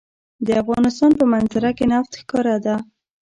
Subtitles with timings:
[0.45, 2.75] د افغانستان په منظره کې نفت ښکاره ده.